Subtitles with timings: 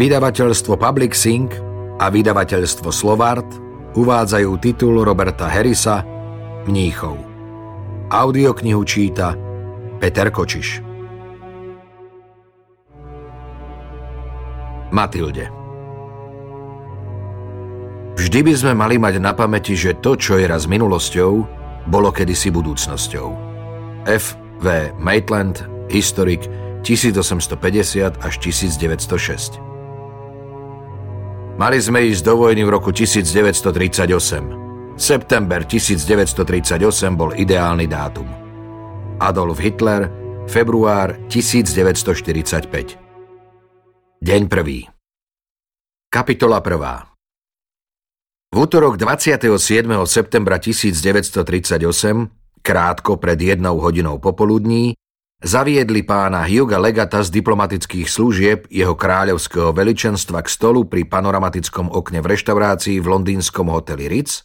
[0.00, 1.52] Vydavateľstvo Public Sync
[2.00, 3.44] a vydavateľstvo Slovart
[3.92, 6.00] uvádzajú titul Roberta Harrisa
[6.64, 7.20] Mníchov.
[8.08, 9.36] Audioknihu číta
[10.00, 10.80] Peter Kočiš.
[14.88, 15.52] Matilde
[18.16, 21.32] Vždy by sme mali mať na pamäti, že to, čo je raz minulosťou,
[21.92, 23.28] bolo kedysi budúcnosťou.
[24.08, 24.32] F.
[24.64, 24.96] V.
[24.96, 25.60] Maitland,
[25.92, 26.48] historik
[26.88, 29.68] 1850 až 1906
[31.60, 34.96] Mali sme ísť do vojny v roku 1938.
[34.96, 36.40] September 1938
[37.12, 38.24] bol ideálny dátum.
[39.20, 40.08] Adolf Hitler,
[40.48, 42.96] február 1945.
[44.24, 44.88] Deň prvý.
[46.08, 47.12] Kapitola prvá.
[48.48, 49.52] V útorok 27.
[50.08, 54.96] septembra 1938, krátko pred jednou hodinou popoludní,
[55.40, 62.20] Zaviedli pána Huga Legata z diplomatických služieb jeho kráľovského veličenstva k stolu pri panoramatickom okne
[62.20, 64.44] v reštaurácii v londýnskom hoteli Ritz,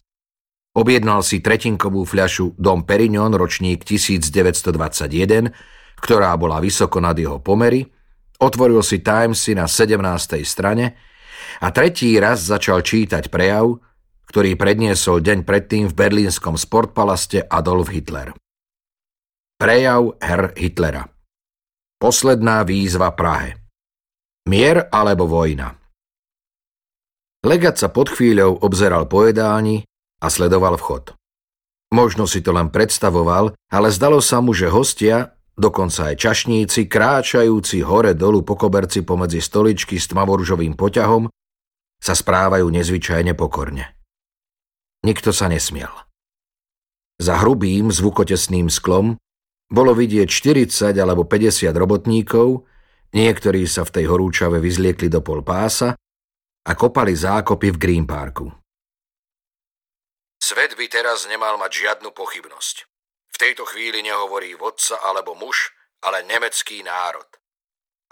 [0.72, 5.52] objednal si tretinkovú fľašu Dom Perignon ročník 1921,
[6.00, 7.84] ktorá bola vysoko nad jeho pomery,
[8.40, 10.00] otvoril si Timesy na 17.
[10.48, 10.96] strane
[11.60, 13.84] a tretí raz začal čítať prejav,
[14.32, 18.32] ktorý predniesol deň predtým v berlínskom sportpalaste Adolf Hitler.
[19.56, 21.08] Prejav Herr Hitlera
[21.96, 23.56] Posledná výzva Prahe
[24.52, 25.72] Mier alebo vojna
[27.40, 29.88] Legat sa pod chvíľou obzeral po jedálni
[30.20, 31.16] a sledoval vchod.
[31.96, 37.80] Možno si to len predstavoval, ale zdalo sa mu, že hostia, dokonca aj čašníci, kráčajúci
[37.80, 41.32] hore-dolu po koberci pomedzi stoličky s tmavoružovým poťahom,
[42.04, 43.96] sa správajú nezvyčajne pokorne.
[45.08, 45.96] Nikto sa nesmiel.
[47.24, 49.16] Za hrubým, zvukotesným sklom
[49.70, 52.66] bolo vidieť 40 alebo 50 robotníkov,
[53.14, 55.98] niektorí sa v tej horúčave vyzliekli do pol pása
[56.66, 58.50] a kopali zákopy v Green Parku.
[60.42, 62.86] Svet by teraz nemal mať žiadnu pochybnosť.
[63.34, 65.74] V tejto chvíli nehovorí vodca alebo muž,
[66.06, 67.28] ale nemecký národ.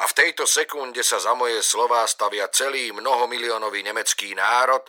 [0.02, 4.82] A v tejto sekunde sa za moje slová stavia celý mnohomiliónový nemecký národ,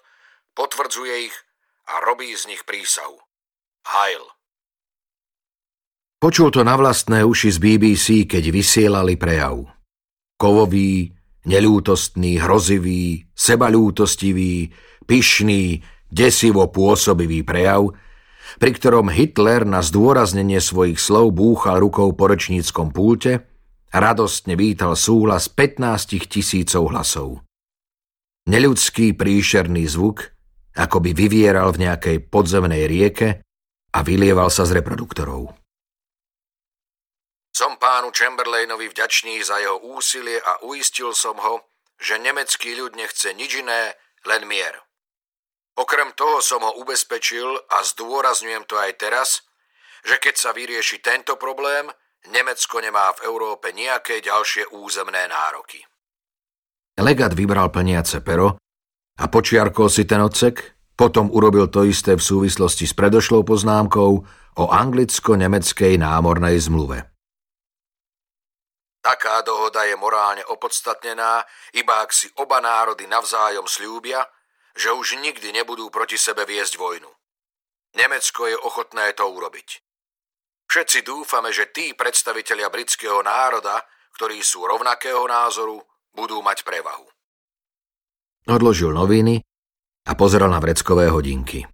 [0.56, 1.36] potvrdzuje ich
[1.92, 3.20] a robí z nich prísahu.
[3.84, 4.24] Heil.
[6.22, 9.64] Počul to na vlastné uši z BBC, keď vysielali prejav.
[10.40, 11.12] Kovový,
[11.44, 14.72] nelútostný, hrozivý, sebalútostivý,
[15.04, 17.92] pyšný, desivo pôsobivý prejav,
[18.60, 23.44] pri ktorom Hitler na zdôraznenie svojich slov búchal rukou po rečníckom púlte
[23.90, 27.42] a radostne vítal súhlas 15 tisícov hlasov.
[28.44, 30.34] Neľudský príšerný zvuk,
[30.76, 33.40] ako by vyvieral v nejakej podzemnej rieke
[33.94, 35.63] a vylieval sa z reproduktorov.
[37.54, 41.70] Som pánu Chamberlainovi vďačný za jeho úsilie a uistil som ho,
[42.02, 43.94] že nemecký ľud nechce nič iné,
[44.26, 44.74] len mier.
[45.78, 49.46] Okrem toho som ho ubezpečil a zdôrazňujem to aj teraz,
[50.02, 51.94] že keď sa vyrieši tento problém,
[52.26, 55.78] Nemecko nemá v Európe nejaké ďalšie územné nároky.
[56.98, 58.58] Legat vybral plniace pero
[59.14, 64.10] a počiarkol si ten odsek, potom urobil to isté v súvislosti s predošlou poznámkou
[64.58, 67.13] o anglicko-nemeckej námornej zmluve.
[69.04, 71.44] Taká dohoda je morálne opodstatnená,
[71.76, 74.24] iba ak si oba národy navzájom slúbia,
[74.72, 77.12] že už nikdy nebudú proti sebe viesť vojnu.
[78.00, 79.84] Nemecko je ochotné to urobiť.
[80.64, 83.84] Všetci dúfame, že tí predstavitelia britského národa,
[84.16, 85.84] ktorí sú rovnakého názoru,
[86.16, 87.04] budú mať prevahu.
[88.48, 89.44] Odložil noviny
[90.08, 91.68] a pozeral na vreckové hodinky.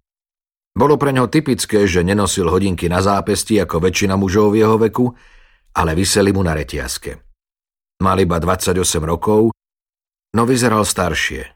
[0.75, 5.15] Bolo pre ňo typické, že nenosil hodinky na zápesti ako väčšina mužov v jeho veku,
[5.75, 7.19] ale vyseli mu na retiaske.
[8.01, 9.53] Mal iba 28 rokov,
[10.33, 11.53] no vyzeral staršie.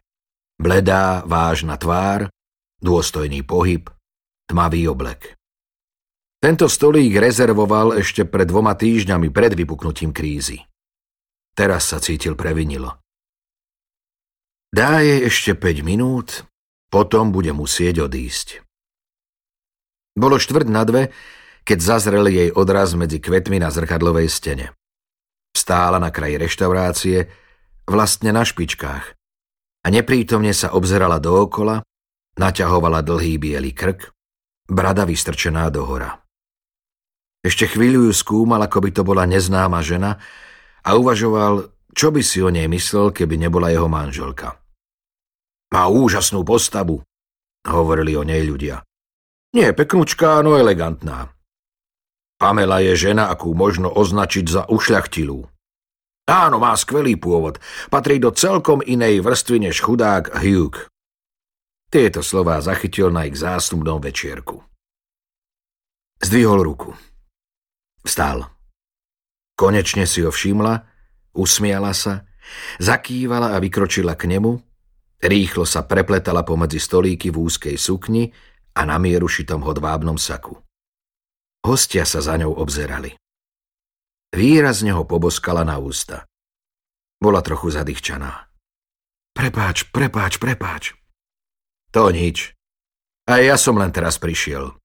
[0.55, 2.31] Bledá, vážna tvár,
[2.79, 3.91] dôstojný pohyb,
[4.47, 5.35] tmavý oblek.
[6.39, 10.61] Tento stolík rezervoval ešte pred dvoma týždňami pred vypuknutím krízy.
[11.57, 13.01] Teraz sa cítil previnilo.
[14.69, 16.43] Dá jej ešte 5 minút,
[16.91, 18.61] potom bude musieť odísť.
[20.15, 21.11] Bolo štvrť na dve,
[21.65, 24.77] keď zazrel jej odraz medzi kvetmi na zrkadlovej stene.
[25.57, 27.25] Stála na kraji reštaurácie,
[27.89, 29.05] vlastne na špičkách
[29.85, 31.81] a neprítomne sa obzerala dookola,
[32.37, 34.13] naťahovala dlhý biely krk,
[34.69, 36.21] brada vystrčená dohora.
[37.45, 40.17] Ešte chvíľu ju skúmal, ako by to bola neznáma žena
[40.81, 44.57] a uvažoval, čo by si o nej myslel, keby nebola jeho manželka.
[45.69, 47.05] Má úžasnú postavu,
[47.65, 48.81] hovorili o nej ľudia.
[49.53, 51.34] Nie peknúčká, no elegantná.
[52.45, 55.49] Pamela je žena, akú možno označiť za ušľachtilú.
[56.29, 57.57] Áno, má skvelý pôvod.
[57.89, 60.77] Patrí do celkom inej vrstvy než chudák Hugh.
[61.89, 64.61] Tieto slová zachytil na ich zásnubnom večierku.
[66.21, 66.93] Zdvihol ruku.
[68.05, 68.45] Vstal.
[69.57, 70.85] Konečne si ho všimla,
[71.33, 72.29] usmiala sa,
[72.77, 74.53] zakývala a vykročila k nemu,
[75.17, 78.29] rýchlo sa prepletala pomedzi stolíky v úzkej sukni
[78.77, 80.64] a na mieru šitom hodvábnom saku.
[81.65, 83.17] Hostia sa za ňou obzerali.
[84.29, 86.29] Výrazne ho poboskala na ústa.
[87.17, 88.53] Bola trochu zadýchčaná.
[89.33, 90.93] Prepáč, prepáč, prepáč.
[91.89, 92.53] To nič.
[93.25, 94.77] A ja som len teraz prišiel.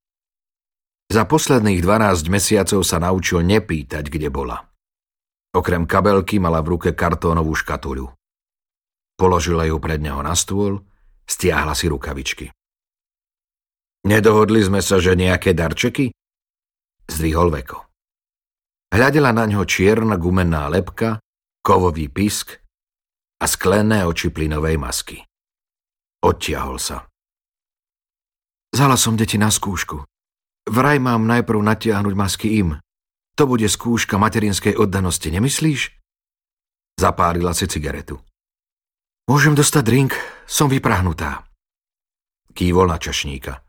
[1.13, 4.65] Za posledných 12 mesiacov sa naučil nepýtať, kde bola.
[5.53, 8.09] Okrem kabelky mala v ruke kartónovú škatuľu.
[9.21, 10.81] Položila ju pred neho na stôl,
[11.29, 12.49] stiahla si rukavičky.
[14.07, 16.15] Nedohodli sme sa, že nejaké darčeky?
[17.11, 17.91] Zdvihol veko.
[18.95, 21.19] Hľadela na ňo čierna gumená lepka,
[21.63, 22.55] kovový pisk
[23.43, 25.19] a sklené oči plynovej masky.
[26.23, 27.11] Odtiahol sa.
[28.71, 30.07] Zala som deti na skúšku.
[30.71, 32.79] Vraj mám najprv natiahnuť masky im.
[33.35, 35.97] To bude skúška materinskej oddanosti, nemyslíš?
[37.01, 38.21] Zapálila si cigaretu.
[39.27, 40.13] Môžem dostať drink,
[40.47, 41.49] som vyprahnutá.
[42.55, 43.63] Kývol na čašníka.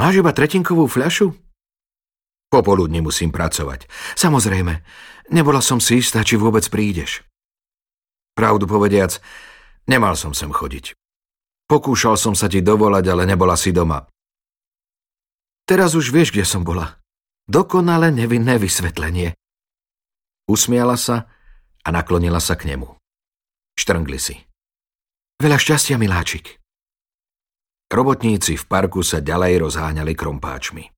[0.00, 1.32] Máš iba tretinkovú fľašu?
[2.52, 3.88] Popoludne musím pracovať.
[4.12, 4.84] Samozrejme,
[5.32, 7.24] nebola som si istá, či vôbec prídeš.
[8.36, 9.16] Pravdu povediac,
[9.88, 10.92] nemal som sem chodiť.
[11.64, 14.04] Pokúšal som sa ti dovolať, ale nebola si doma.
[15.64, 17.00] Teraz už vieš, kde som bola.
[17.48, 19.32] Dokonale nevinné vysvetlenie.
[20.44, 21.32] Usmiala sa
[21.80, 23.00] a naklonila sa k nemu.
[23.80, 24.36] Štrngli si.
[25.40, 26.60] Veľa šťastia, miláčik.
[27.88, 30.91] Robotníci v parku sa ďalej rozháňali krompáčmi.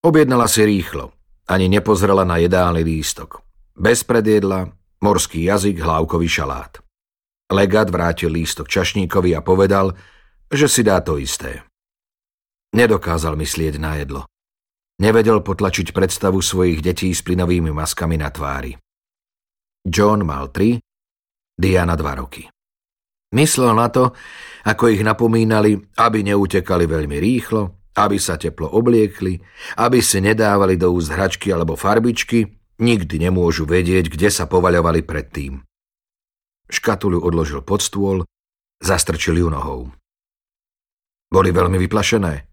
[0.00, 1.12] Objednala si rýchlo.
[1.44, 3.44] Ani nepozrela na jedálny lístok.
[3.76, 4.72] Bez predjedla,
[5.04, 6.80] morský jazyk, hlávkový šalát.
[7.52, 9.92] Legat vrátil lístok čašníkovi a povedal,
[10.48, 11.66] že si dá to isté.
[12.70, 14.24] Nedokázal myslieť na jedlo.
[15.02, 18.78] Nevedel potlačiť predstavu svojich detí s plynovými maskami na tvári.
[19.84, 20.80] John mal tri,
[21.60, 22.48] Diana dva roky.
[23.36, 24.16] Myslel na to,
[24.64, 29.42] ako ich napomínali, aby neutekali veľmi rýchlo, aby sa teplo obliekli,
[29.78, 32.46] aby si nedávali do úst hračky alebo farbičky,
[32.78, 35.60] nikdy nemôžu vedieť, kde sa povaľovali predtým.
[36.70, 38.22] Škatuľu odložil pod stôl,
[38.78, 39.90] zastrčil ju nohou.
[41.30, 42.46] Boli veľmi vyplašené?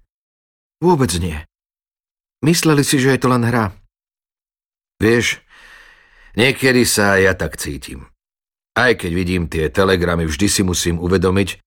[0.81, 1.37] Vôbec nie.
[2.45, 3.73] Mysleli si, že je to len hra.
[5.01, 5.41] Vieš,
[6.37, 8.09] niekedy sa ja tak cítim.
[8.77, 11.57] Aj keď vidím tie telegramy, vždy si musím uvedomiť,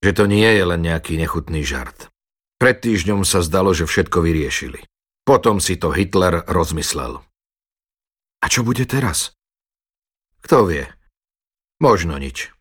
[0.00, 2.08] že to nie je len nejaký nechutný žart.
[2.60, 4.84] Pred týždňom sa zdalo, že všetko vyriešili.
[5.24, 7.24] Potom si to Hitler rozmyslel.
[8.40, 9.32] A čo bude teraz?
[10.44, 10.84] Kto vie?
[11.80, 12.52] Možno nič.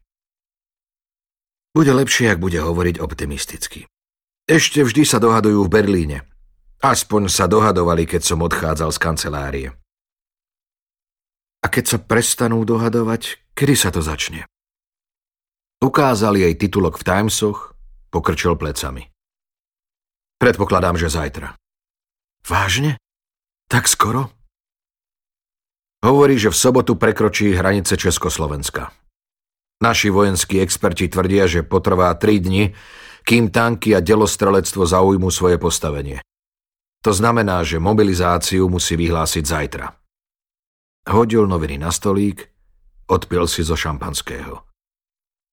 [1.76, 3.92] Bude lepšie, ak bude hovoriť optimisticky.
[4.48, 6.18] Ešte vždy sa dohadujú v Berlíne.
[6.80, 9.70] Aspoň sa dohadovali, keď som odchádzal z kancelárie.
[11.60, 14.48] A keď sa prestanú dohadovať, kedy sa to začne?
[15.84, 17.76] Ukázal jej titulok v Timesoch,
[18.08, 19.12] pokrčil plecami.
[20.40, 21.60] Predpokladám, že zajtra.
[22.48, 22.96] Vážne?
[23.68, 24.32] Tak skoro?
[26.00, 28.96] Hovorí, že v sobotu prekročí hranice Československa.
[29.84, 32.72] Naši vojenskí experti tvrdia, že potrvá tri dni,
[33.28, 36.24] kým tanky a delostrelectvo zaujmú svoje postavenie.
[37.04, 39.88] To znamená, že mobilizáciu musí vyhlásiť zajtra.
[41.12, 42.48] Hodil noviny na stolík,
[43.12, 44.64] odpil si zo šampanského.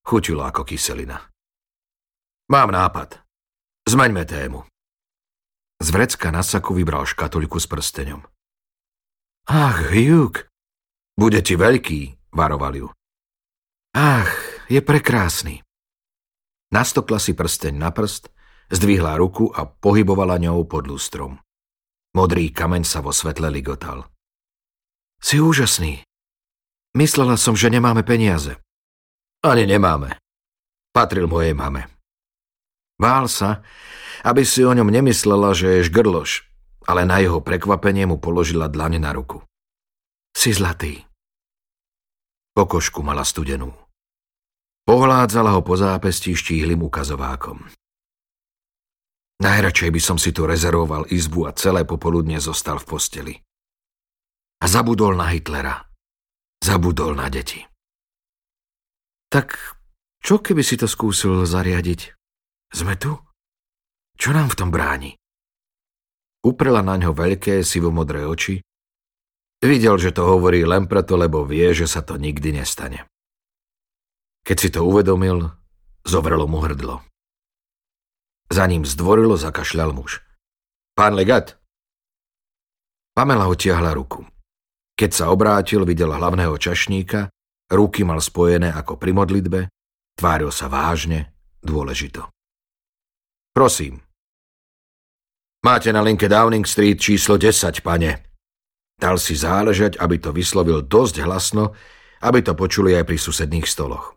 [0.06, 1.18] Chutilo ako kyselina.
[2.50, 3.18] Mám nápad.
[3.86, 4.62] Zmeňme tému.
[5.76, 8.24] Z vrecka na saku vybral škatulku s prsteňom.
[9.46, 10.48] Ach, Hugh,
[11.14, 12.88] bude ti veľký, varoval ju.
[13.96, 14.32] Ach,
[14.68, 15.62] je prekrásny.
[16.74, 18.28] Nastokla si prsteň na prst,
[18.72, 21.38] zdvihla ruku a pohybovala ňou pod lustrom.
[22.16, 24.08] Modrý kameň sa vo svetle ligotal.
[25.20, 26.02] Si úžasný.
[26.96, 28.56] Myslela som, že nemáme peniaze.
[29.44, 30.16] Ani nemáme.
[30.90, 31.92] Patril mojej mame.
[32.96, 33.60] Bál sa,
[34.22, 36.46] aby si o ňom nemyslela, že je žgrloš,
[36.86, 39.42] ale na jeho prekvapenie mu položila dlane na ruku.
[40.32, 41.02] Si zlatý.
[42.56, 43.74] Pokožku mala studenú.
[44.86, 47.66] Pohládzala ho po zápestí štíhlým ukazovákom.
[49.36, 53.34] Najradšej by som si tu rezervoval izbu a celé popoludne zostal v posteli.
[54.62, 55.84] A zabudol na Hitlera.
[56.64, 57.60] Zabudol na deti.
[59.28, 59.76] Tak
[60.24, 62.16] čo keby si to skúsil zariadiť?
[62.72, 63.20] Sme tu?
[64.16, 65.14] Čo nám v tom bráni?
[66.42, 68.60] Uprela na ňo veľké sivomodré oči,
[69.64, 73.08] Videl, že to hovorí len preto, lebo vie, že sa to nikdy nestane.
[74.44, 75.48] Keď si to uvedomil,
[76.04, 77.00] zovrelo mu hrdlo.
[78.52, 80.22] Za ním zdvorilo zakašľal muž.
[80.94, 81.58] Pán legat?
[83.16, 84.22] Pamela otiahla ruku.
[84.94, 87.32] Keď sa obrátil, videl hlavného čašníka,
[87.72, 89.60] ruky mal spojené ako pri modlitbe,
[90.14, 91.32] tváril sa vážne,
[91.64, 92.28] dôležito.
[93.50, 94.05] Prosím.
[95.64, 98.26] Máte na linke Downing Street číslo 10, pane.
[98.96, 101.76] Dal si záležať, aby to vyslovil dosť hlasno,
[102.24, 104.16] aby to počuli aj pri susedných stoloch.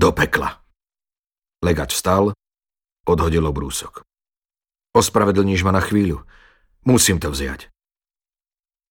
[0.00, 0.64] Do pekla.
[1.60, 2.32] Legač vstal,
[3.04, 4.04] odhodil obrúsok.
[4.96, 6.24] Ospravedlníš ma na chvíľu.
[6.88, 7.68] Musím to vziať.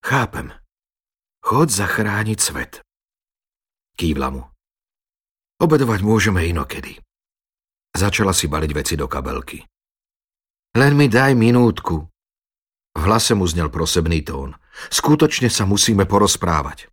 [0.05, 0.53] Chápem.
[1.41, 2.73] Chod zachrániť svet.
[3.97, 4.43] Kývla mu.
[5.57, 7.01] Obedovať môžeme inokedy.
[7.97, 9.65] Začala si baliť veci do kabelky.
[10.77, 12.05] Len mi daj minútku.
[12.93, 14.53] V hlase mu znel prosebný tón.
[14.93, 16.85] Skutočne sa musíme porozprávať.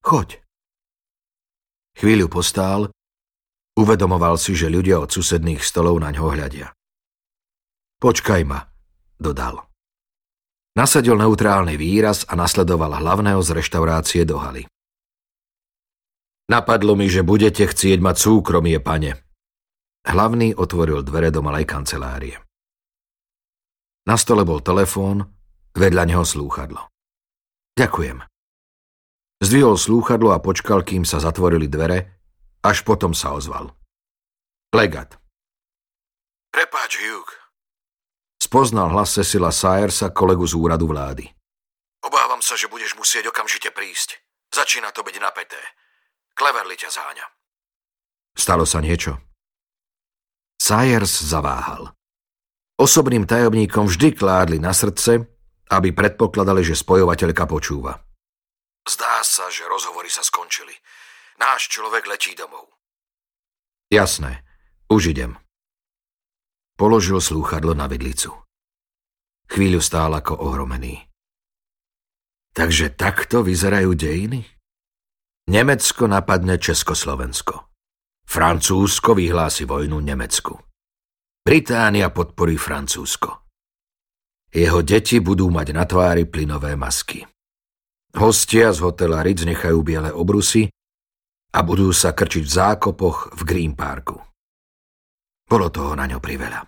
[0.00, 0.40] Choď.
[2.00, 2.88] Chvíľu postál,
[3.76, 6.72] uvedomoval si, že ľudia od susedných stolov na ňo hľadia.
[8.00, 8.64] Počkaj ma,
[9.20, 9.68] dodal.
[10.80, 14.64] Nasadil neutrálny výraz a nasledoval hlavného z reštaurácie do haly.
[16.48, 19.20] Napadlo mi, že budete chcieť mať súkromie, pane.
[20.08, 22.45] Hlavný otvoril dvere do malej kancelárie.
[24.06, 25.26] Na stole bol telefón,
[25.74, 26.86] vedľa neho slúchadlo.
[27.74, 28.22] Ďakujem.
[29.42, 32.22] Zdvihol slúchadlo a počkal, kým sa zatvorili dvere,
[32.62, 33.74] až potom sa ozval.
[34.72, 35.18] Legat.
[36.54, 37.28] Prepáč, Hugh.
[38.40, 41.26] Spoznal hlas Cecila Sayersa, kolegu z úradu vlády.
[42.06, 44.22] Obávam sa, že budeš musieť okamžite prísť.
[44.54, 45.58] Začína to byť napäté.
[46.38, 47.26] Cleverly ťa záňa.
[48.38, 49.18] Stalo sa niečo?
[50.62, 51.95] Sayers zaváhal.
[52.76, 55.24] Osobným tajomníkom vždy kládli na srdce,
[55.72, 58.04] aby predpokladali, že spojovateľka počúva.
[58.84, 60.76] Zdá sa, že rozhovory sa skončili.
[61.40, 62.68] Náš človek letí domov.
[63.88, 64.44] Jasné,
[64.92, 65.40] už idem.
[66.76, 68.36] Položil slúchadlo na vidlicu.
[69.48, 71.08] Chvíľu stál ako ohromený.
[72.52, 74.44] Takže takto vyzerajú dejiny?
[75.48, 77.72] Nemecko napadne Československo.
[78.26, 80.58] Francúzsko vyhlási vojnu Nemecku.
[81.46, 83.46] Británia podporí Francúzsko.
[84.50, 87.22] Jeho deti budú mať na tvári plynové masky.
[88.18, 90.66] Hostia z hotela Ritz nechajú biele obrusy
[91.54, 94.18] a budú sa krčiť v zákopoch v Green Parku.
[95.46, 96.66] Bolo toho na ňo priveľa.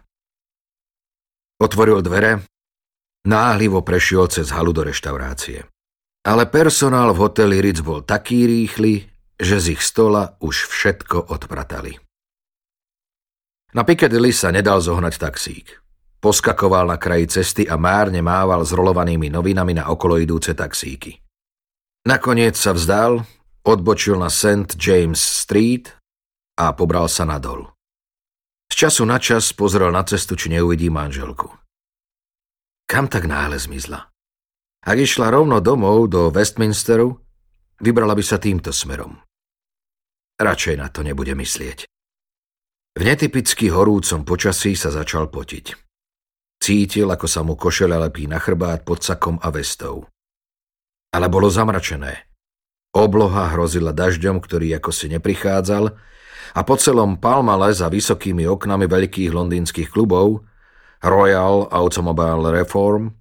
[1.59, 2.47] Otvoril dvere,
[3.27, 5.67] náhlivo prešiel cez halu do reštaurácie.
[6.23, 9.11] Ale personál v hoteli Ritz bol taký rýchly,
[9.43, 11.99] že z ich stola už všetko odpratali.
[13.77, 15.67] Na Piccadilly sa nedal zohnať taxík.
[16.19, 21.21] Poskakoval na kraji cesty a márne mával zrolovanými novinami na okolo idúce taxíky.
[22.09, 23.23] Nakoniec sa vzdal,
[23.63, 24.73] odbočil na St.
[24.81, 25.93] James Street
[26.57, 27.69] a pobral sa nadol.
[28.73, 31.53] Z času na čas pozrel na cestu, či neuvidí manželku.
[32.89, 34.09] Kam tak náhle zmizla?
[34.81, 37.21] Ak išla rovno domov do Westminsteru,
[37.85, 39.21] vybrala by sa týmto smerom.
[40.41, 41.85] Radšej na to nebude myslieť.
[42.95, 45.67] V netypicky horúcom počasí sa začal potiť.
[46.59, 50.09] Cítil, ako sa mu košele lepí na chrbát pod sakom a vestou.
[51.15, 52.29] Ale bolo zamračené.
[52.93, 55.85] Obloha hrozila dažďom, ktorý ako si neprichádzal
[56.57, 60.43] a po celom Palmale za vysokými oknami veľkých londýnskych klubov
[61.05, 63.15] Royal Automobile Reform,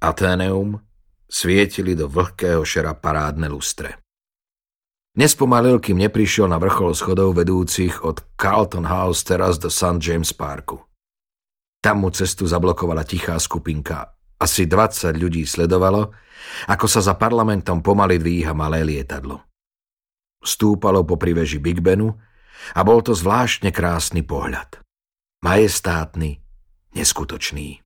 [0.00, 0.80] Atheneum
[1.28, 4.00] svietili do vlhkého šera parádne lustre.
[5.18, 9.98] Nespomalil, kým neprišiel na vrchol schodov vedúcich od Carlton House teraz do St.
[9.98, 10.78] James Parku.
[11.82, 14.14] Tam mu cestu zablokovala tichá skupinka.
[14.38, 16.14] Asi 20 ľudí sledovalo,
[16.70, 19.42] ako sa za parlamentom pomaly dvíha malé lietadlo.
[20.38, 22.14] Stúpalo po priveži Big Benu
[22.78, 24.78] a bol to zvláštne krásny pohľad.
[25.42, 26.38] Majestátny,
[26.94, 27.82] neskutočný.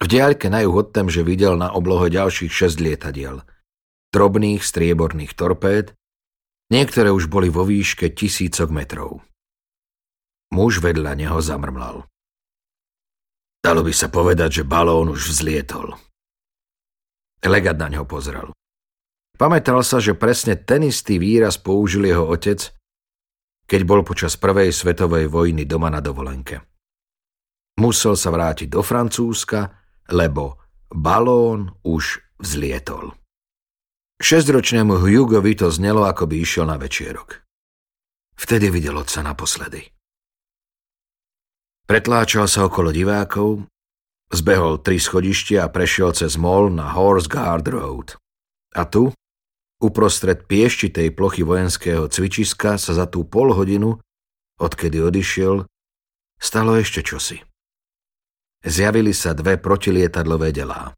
[0.00, 3.44] V diaľke na juh že videl na oblohe ďalších šesť lietadiel.
[4.08, 5.92] Drobných strieborných torpéd,
[6.74, 9.22] Niektoré už boli vo výške tisícok metrov.
[10.50, 12.02] Muž vedľa neho zamrmlal.
[13.62, 15.94] Dalo by sa povedať, že balón už vzlietol.
[17.46, 18.50] Legat na ňo pozrel.
[19.38, 22.74] Pamätal sa, že presne ten istý výraz použil jeho otec,
[23.70, 26.58] keď bol počas prvej svetovej vojny doma na dovolenke.
[27.78, 29.78] Musel sa vrátiť do Francúzska,
[30.10, 30.58] lebo
[30.90, 33.14] balón už vzlietol.
[34.22, 37.42] Šesťročnému Hugovi to znelo, ako by išiel na večierok.
[38.34, 39.90] Vtedy videl otca naposledy.
[41.84, 43.68] Pretláčal sa okolo divákov,
[44.34, 48.18] Zbehol tri schodištia a prešiel cez mol na Horse Guard Road.
[48.74, 49.14] A tu,
[49.78, 54.00] uprostred pieštitej plochy vojenského cvičiska, sa za tú pol hodinu,
[54.58, 55.68] odkedy odišiel,
[56.40, 57.38] stalo ešte čosi.
[58.64, 60.96] Zjavili sa dve protilietadlové delá.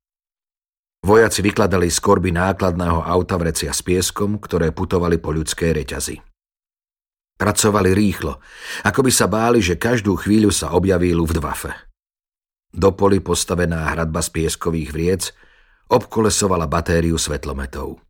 [1.07, 6.19] Vojaci vykladali z korby nákladného auta vrecia s pieskom, ktoré putovali po ľudskej reťazi.
[7.39, 8.43] Pracovali rýchlo,
[8.83, 11.71] ako by sa báli, že každú chvíľu sa objaví Luftwaffe.
[12.75, 15.23] Do poli postavená hradba z pieskových vriec
[15.87, 18.03] obkolesovala batériu svetlometov.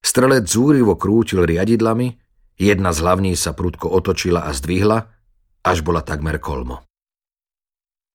[0.00, 2.16] Strelec zúrivo krútil riadidlami,
[2.56, 5.04] jedna z hlavní sa prudko otočila a zdvihla,
[5.68, 6.80] až bola takmer kolmo.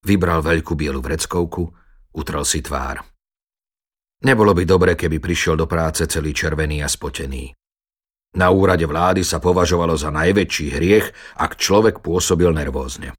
[0.01, 1.69] Vybral veľkú bielu vreckovku,
[2.17, 3.16] utrel si tvár.
[4.25, 7.53] Nebolo by dobre, keby prišiel do práce celý červený a spotený.
[8.38, 13.13] Na úrade vlády sa považovalo za najväčší hriech, ak človek pôsobil nervózne.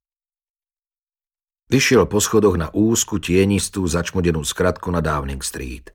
[1.68, 5.92] Vyšiel po schodoch na úzku, tienistú, začmodenú skratku na Downing Street.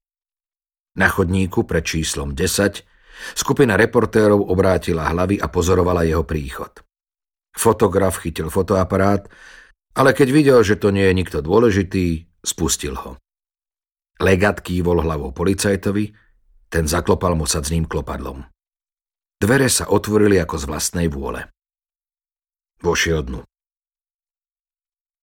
[0.93, 2.86] Na chodníku pred číslom 10
[3.33, 6.69] skupina reportérov obrátila hlavy a pozorovala jeho príchod.
[7.53, 9.25] Fotograf chytil fotoaparát,
[9.98, 13.23] ale keď videl, že to nie je nikto dôležitý, spustil ho.
[14.24, 16.15] Legat kývol hlavou policajtovi,
[16.72, 18.48] ten zaklopal mu sadzným klopadlom.
[19.36, 21.51] Dvere sa otvorili ako z vlastnej vôle.
[22.80, 23.44] Vošiel dnu.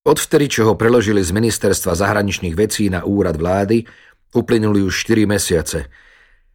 [0.05, 3.89] Odvtedy, čo ho preložili z ministerstva zahraničných vecí na úrad vlády,
[4.37, 5.89] uplynuli už 4 mesiace,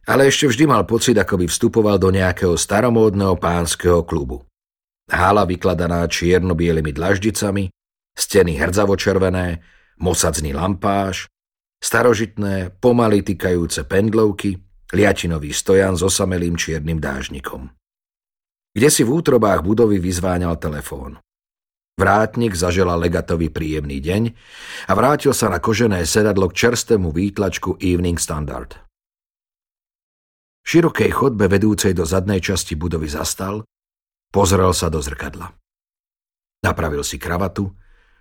[0.06, 4.46] ale ešte vždy mal pocit, ako by vstupoval do nejakého staromódneho pánskeho klubu.
[5.10, 7.74] Hala vykladaná čierno-bielými dlaždicami,
[8.14, 9.62] steny hrdzavo-červené,
[9.98, 11.26] mosadzný lampáž,
[11.80, 14.58] starožitné, pomaly tykajúce pendlovky,
[14.94, 17.70] liatinový stojan s osamelým čiernym dážnikom.
[18.76, 21.16] Kde si v útrobách budovy vyzváňal telefón.
[21.96, 24.22] Vrátnik zaželal legatovi príjemný deň
[24.84, 28.76] a vrátil sa na kožené sedadlo k čerstému výtlačku Evening Standard.
[30.60, 33.64] V širokej chodbe vedúcej do zadnej časti budovy zastal,
[34.28, 35.56] pozrel sa do zrkadla.
[36.60, 37.72] Napravil si kravatu,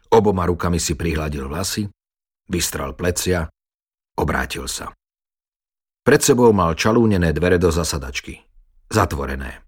[0.07, 1.89] oboma rukami si prihladil vlasy,
[2.49, 3.49] vystral plecia,
[4.17, 4.93] obrátil sa.
[6.05, 8.37] Pred sebou mal čalúnené dvere do zasadačky.
[8.85, 9.65] Zatvorené.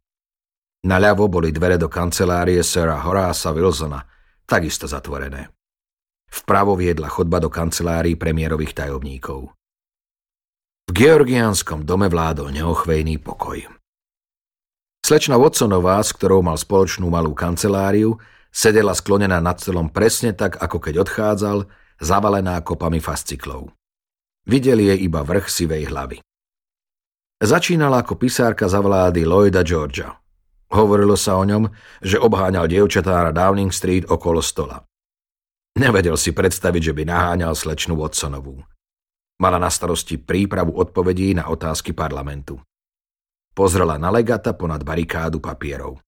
[0.85, 4.05] Naľavo boli dvere do kancelárie Sera Horása Wilsona,
[4.45, 5.49] takisto zatvorené.
[6.29, 9.49] Vpravo viedla chodba do kancelárií premiérových tajomníkov.
[10.87, 13.59] V georgianskom dome vládol neochvejný pokoj.
[15.03, 18.19] Slečna Watsonová, s ktorou mal spoločnú malú kanceláriu,
[18.53, 21.57] sedela sklonená nad celom presne tak, ako keď odchádzal,
[22.01, 23.73] zavalená kopami fasciklov.
[24.47, 26.17] Videli jej iba vrch sivej hlavy.
[27.37, 30.13] Začínala ako pisárka za vlády Lloyda Georgia–
[30.67, 31.71] Hovorilo sa o ňom,
[32.03, 34.83] že obháňal dievčatá na Downing Street okolo stola.
[35.79, 38.59] Nevedel si predstaviť, že by naháňal slečnu Watsonovú.
[39.37, 42.59] Mala na starosti prípravu odpovedí na otázky parlamentu.
[43.53, 46.01] Pozrela na legata ponad barikádu papierov.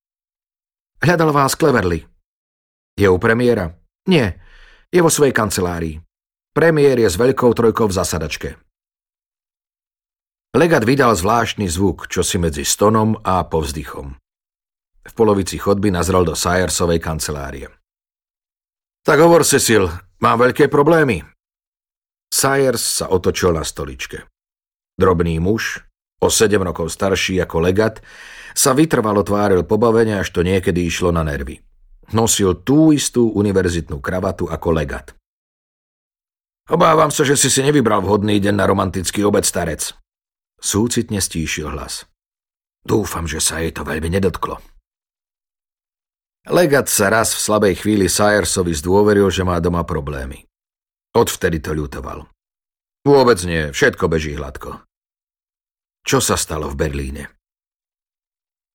[1.00, 2.04] Hľadal vás Cleverly.
[3.00, 3.80] Je u premiéra?
[4.10, 4.42] Nie,
[4.90, 6.02] je vo svojej kancelárii.
[6.54, 8.50] Premiér je s veľkou trojkou v zasadačke.
[10.58, 14.18] Legat vydal zvláštny zvuk, čo si medzi stonom a povzdychom.
[15.06, 17.70] V polovici chodby nazrel do Sayersovej kancelárie.
[19.06, 21.22] Tak hovor, Cecil, mám veľké problémy.
[22.34, 24.26] Sayers sa otočil na stoličke.
[24.98, 25.86] Drobný muž,
[26.22, 28.02] o sedem rokov starší ako legat,
[28.58, 31.62] sa vytrvalo tváril pobavenia, až to niekedy išlo na nervy.
[32.10, 35.14] Nosil tú istú univerzitnú kravatu ako legat.
[36.70, 39.94] Obávam sa, že si si nevybral vhodný deň na romantický obed, starec.
[40.62, 42.06] Súcitne stíšil hlas.
[42.86, 44.62] Dúfam, že sa jej to veľmi nedotklo.
[46.50, 50.50] Legat sa raz v slabej chvíli Sayersovi zdôveril, že má doma problémy.
[51.14, 52.26] Odvtedy to ľutoval.
[53.06, 54.82] Vôbec nie, všetko beží hladko.
[56.06, 57.39] Čo sa stalo v Berlíne?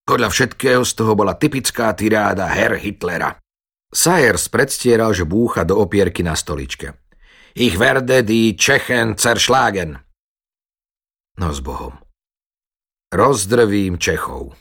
[0.05, 3.41] Podľa všetkého z toho bola typická tiráda Herr Hitlera.
[3.89, 7.01] Sayers predstieral, že búcha do opierky na stoličke.
[7.57, 10.03] Ich werde die Tschechen zerschlagen.
[11.41, 11.97] No s Bohom.
[13.15, 14.59] Rozdrvím Čechov.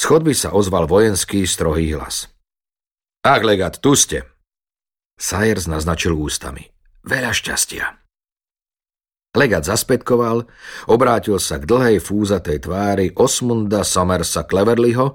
[0.00, 2.32] Z chodby sa ozval vojenský strohý hlas.
[3.22, 4.24] Ach, legat, tu ste.
[5.16, 6.68] Sayers naznačil ústami.
[7.04, 8.05] Veľa šťastia.
[9.36, 10.48] Legat zaspätkoval,
[10.88, 15.12] obrátil sa k dlhej fúzatej tvári Osmunda Somersa Cleverlyho,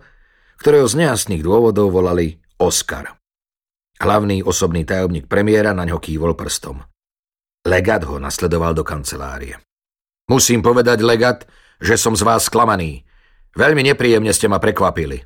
[0.62, 3.18] ktorého z nejasných dôvodov volali Oscar.
[3.98, 6.86] Hlavný osobný tajomník premiéra na ňo kývol prstom.
[7.66, 9.58] Legat ho nasledoval do kancelárie.
[10.30, 11.50] Musím povedať, Legat,
[11.82, 13.02] že som z vás sklamaný.
[13.58, 15.26] Veľmi nepríjemne ste ma prekvapili.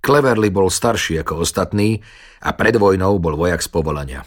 [0.00, 2.00] Cleverly bol starší ako ostatní
[2.40, 4.24] a pred vojnou bol vojak z povolania.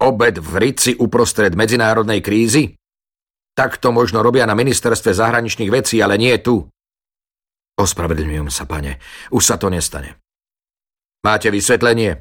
[0.00, 2.72] Obed v Rici uprostred medzinárodnej krízy?
[3.52, 6.64] Tak to možno robia na ministerstve zahraničných vecí, ale nie tu.
[7.76, 8.96] Ospravedlňujem sa, pane.
[9.28, 10.16] Už sa to nestane.
[11.20, 12.16] Máte vysvetlenie?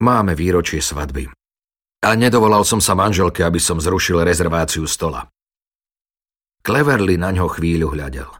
[0.00, 1.26] Máme výročie svadby.
[2.00, 5.26] A nedovolal som sa manželke, aby som zrušil rezerváciu stola.
[6.62, 8.30] Cleverly na ňo chvíľu hľadel.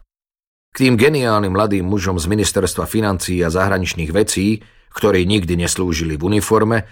[0.71, 4.63] K tým geniálnym mladým mužom z ministerstva financií a zahraničných vecí,
[4.95, 6.87] ktorí nikdy neslúžili v uniforme,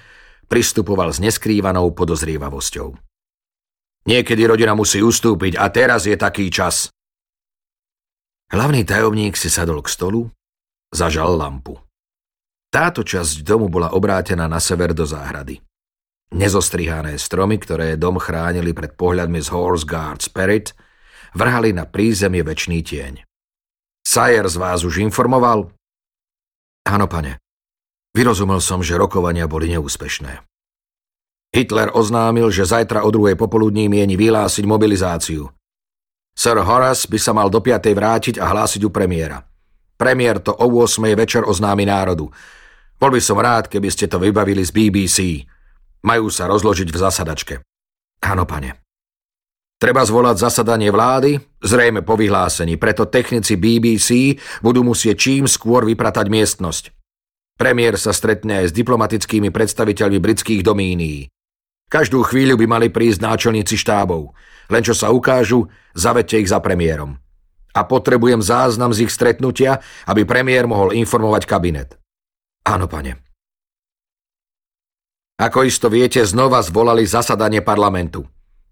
[0.50, 2.98] pristupoval s neskrývanou podozrievavosťou.
[4.10, 6.90] Niekedy rodina musí ustúpiť a teraz je taký čas.
[8.50, 10.26] Hlavný tajomník si sadol k stolu,
[10.90, 11.78] zažal lampu.
[12.74, 15.62] Táto časť domu bola obrátená na sever do záhrady.
[16.34, 20.74] Nezostrihané stromy, ktoré dom chránili pred pohľadmi z Horse Guard Spirit,
[21.34, 23.26] vrhali na prízemie väčší tieň.
[24.06, 25.70] Sayer z vás už informoval?
[26.86, 27.38] Áno, pane.
[28.14, 30.42] Vyrozumel som, že rokovania boli neúspešné.
[31.50, 35.50] Hitler oznámil, že zajtra o druhej popoludní mieni vyhlásiť mobilizáciu.
[36.34, 39.44] Sir Horace by sa mal do piatej vrátiť a hlásiť u premiéra.
[40.00, 41.04] Premiér to o 8.
[41.18, 42.32] večer oznámi národu.
[42.96, 45.18] Bol by som rád, keby ste to vybavili z BBC.
[46.06, 47.54] Majú sa rozložiť v zasadačke.
[48.24, 48.80] Áno, pane.
[49.80, 56.28] Treba zvolať zasadanie vlády, zrejme po vyhlásení, preto technici BBC budú musieť čím skôr vypratať
[56.28, 56.99] miestnosť.
[57.60, 61.28] Premiér sa stretne aj s diplomatickými predstaviteľmi britských domínií.
[61.92, 64.32] Každú chvíľu by mali prísť náčelníci štábov.
[64.72, 67.20] Len čo sa ukážu, zavedte ich za premiérom.
[67.76, 72.00] A potrebujem záznam z ich stretnutia, aby premiér mohol informovať kabinet.
[72.64, 73.20] Áno, pane.
[75.36, 78.24] Ako isto viete, znova zvolali zasadanie parlamentu.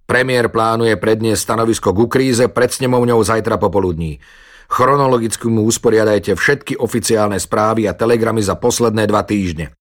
[0.08, 4.24] Premiér plánuje predniesť stanovisko ku kríze pred snemovňou zajtra popoludní.
[4.68, 9.72] Chronologicky mu usporiadajte všetky oficiálne správy a telegramy za posledné dva týždne.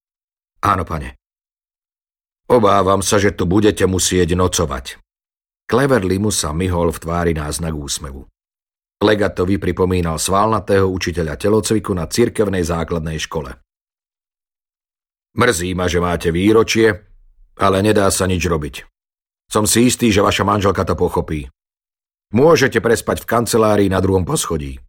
[0.62, 1.18] Áno, pane.
[2.46, 5.02] Obávam sa, že tu budete musieť nocovať.
[5.66, 8.30] Cleverly mu sa myhol v tvári náznak úsmevu.
[9.02, 13.50] Legatovi pripomínal svalnatého učiteľa telocviku na cirkevnej základnej škole.
[15.36, 16.94] Mrzí ma, že máte výročie,
[17.58, 18.88] ale nedá sa nič robiť.
[19.50, 21.50] Som si istý, že vaša manželka to pochopí.
[22.34, 24.82] Môžete prespať v kancelárii na druhom poschodí.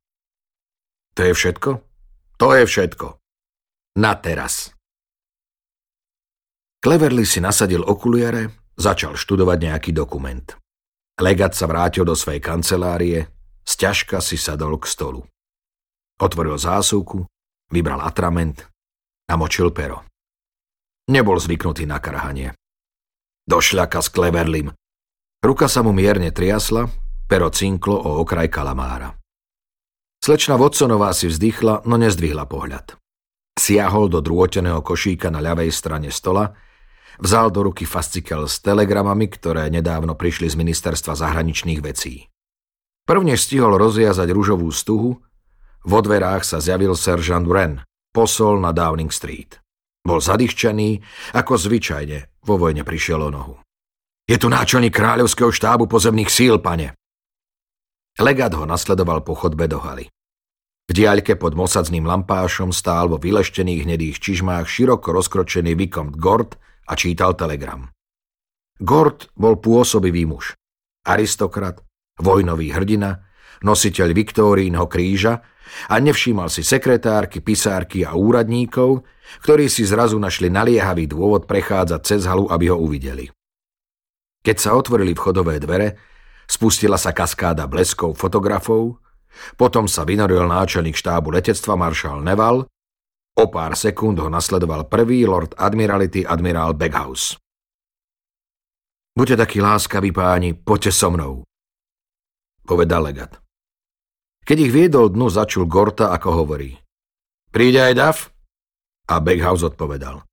[1.13, 1.69] To je všetko?
[2.37, 3.07] To je všetko.
[3.97, 4.73] Na teraz.
[6.81, 10.45] Cleverly si nasadil okuliare, začal študovať nejaký dokument.
[11.17, 13.25] Legat sa vrátil do svojej kancelárie,
[13.65, 15.25] sťažka si sadol k stolu.
[16.21, 17.25] Otvoril zásuvku,
[17.73, 18.69] vybral atrament,
[19.25, 20.05] namočil pero.
[21.09, 22.53] Nebol zvyknutý na karhanie.
[23.49, 24.69] Došľaka s Cleverlim.
[25.41, 26.89] Ruka sa mu mierne triasla,
[27.27, 29.11] Pero cinklo o okraj kalamára.
[30.23, 32.95] Slečna Watsonová si vzdychla, no nezdvihla pohľad.
[33.59, 36.55] Siahol do drôteného košíka na ľavej strane stola,
[37.19, 42.27] vzal do ruky fascikel s telegramami, ktoré nedávno prišli z ministerstva zahraničných vecí.
[43.07, 45.15] Prvne stihol rozviazať ružovú stuhu,
[45.87, 47.79] vo dverách sa zjavil seržant Wren,
[48.11, 49.63] posol na Downing Street.
[50.03, 50.99] Bol zadýchčený,
[51.31, 53.55] ako zvyčajne vo vojne prišiel o nohu.
[54.27, 56.96] Je tu náčelník kráľovského štábu pozemných síl, pane.
[58.17, 60.09] Legát ho nasledoval po chodbe do haly.
[60.89, 66.57] V diaľke pod mosadným lampášom stál vo vyleštených hnedých čižmách široko rozkročený Vicomte Gord
[66.89, 67.93] a čítal telegram.
[68.81, 70.57] Gord bol pôsobivý muž.
[71.05, 71.85] Aristokrat,
[72.17, 73.21] vojnový hrdina,
[73.61, 75.45] nositeľ Viktorínho kríža
[75.85, 79.05] a nevšímal si sekretárky, pisárky a úradníkov,
[79.45, 83.29] ktorí si zrazu našli naliehavý dôvod prechádzať cez halu, aby ho uvideli.
[84.41, 86.16] Keď sa otvorili vchodové dvere,
[86.47, 89.03] Spustila sa kaskáda bleskov fotografov,
[89.59, 92.65] potom sa vynoril náčelník štábu letectva maršal Neval,
[93.37, 97.37] o pár sekúnd ho nasledoval prvý lord admirality admirál Backhouse.
[99.13, 101.45] Buďte takí láskaví páni, poďte so mnou,
[102.67, 103.37] povedal legat.
[104.47, 106.71] Keď ich viedol dnu, začul Gorta, ako hovorí.
[107.51, 108.19] Príde aj Duff?
[109.07, 110.23] A Backhouse odpovedal.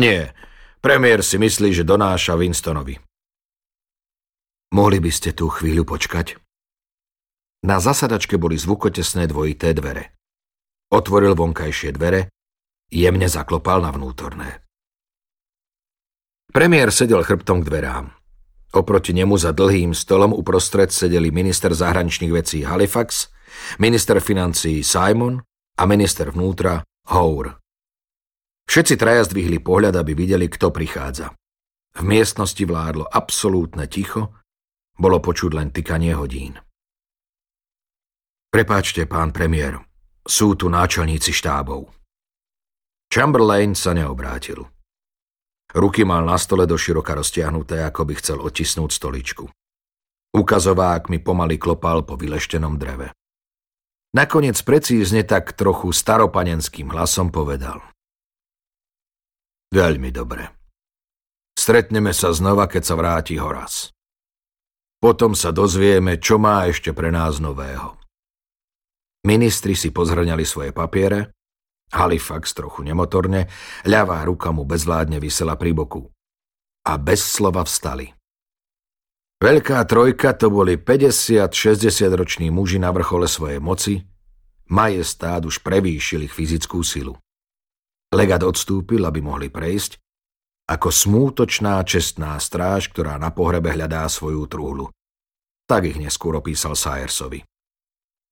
[0.00, 0.32] Nie,
[0.84, 3.03] premiér si myslí, že donáša Winstonovi.
[4.74, 6.34] Mohli by ste tú chvíľu počkať?
[7.62, 10.18] Na zasadačke boli zvukotesné dvojité dvere.
[10.90, 12.34] Otvoril vonkajšie dvere,
[12.90, 14.66] jemne zaklopal na vnútorné.
[16.50, 18.06] Premiér sedel chrbtom k dverám.
[18.74, 23.30] Oproti nemu za dlhým stolom uprostred sedeli minister zahraničných vecí Halifax,
[23.78, 25.38] minister financií Simon
[25.78, 26.82] a minister vnútra
[27.14, 27.62] Hour.
[28.66, 31.30] Všetci traja zdvihli pohľad, aby videli, kto prichádza.
[31.94, 34.34] V miestnosti vládlo absolútne ticho
[34.94, 36.58] bolo počuť len tykanie hodín.
[38.50, 39.82] Prepáčte, pán premiér,
[40.22, 41.90] sú tu náčelníci štábov.
[43.10, 44.62] Chamberlain sa neobrátil.
[45.74, 49.44] Ruky mal na stole do široka roztiahnuté, ako by chcel otisnúť stoličku.
[50.34, 53.14] Ukazovák mi pomaly klopal po vyleštenom dreve.
[54.14, 57.82] Nakoniec precízne tak trochu staropanenským hlasom povedal.
[59.74, 60.50] Veľmi dobre.
[61.54, 63.93] Stretneme sa znova, keď sa vráti Horaz.
[65.04, 68.00] Potom sa dozvieme, čo má ešte pre nás nového.
[69.28, 71.36] Ministri si pozhrňali svoje papiere,
[71.92, 73.52] Halifax trochu nemotorne,
[73.84, 76.08] ľavá ruka mu bezvládne vysela pri boku.
[76.88, 78.16] A bez slova vstali.
[79.44, 81.52] Veľká trojka to boli 50-60
[82.16, 84.08] roční muži na vrchole svojej moci,
[84.72, 87.20] majestát už prevýšil ich fyzickú silu.
[88.08, 90.00] Legat odstúpil, aby mohli prejsť,
[90.64, 94.88] ako smútočná čestná stráž, ktorá na pohrebe hľadá svoju trúhlu.
[95.68, 97.44] Tak ich neskôr opísal Sajersovi.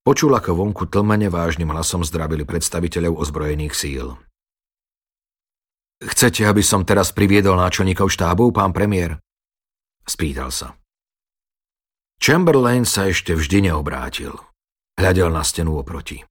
[0.02, 4.18] Počul, ako vonku tlmene vážnym hlasom zdravili predstaviteľov ozbrojených síl.
[6.02, 9.22] Chcete, aby som teraz priviedol náčelníkov štábov, pán premiér?
[10.02, 10.74] Spýtal sa.
[12.18, 14.34] Chamberlain sa ešte vždy neobrátil.
[14.98, 16.26] Hľadel na stenu oproti.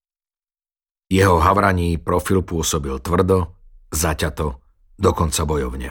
[1.11, 3.55] Jeho havraní profil pôsobil tvrdo,
[3.91, 4.60] zaťato,
[5.01, 5.89] dokonca bojovne.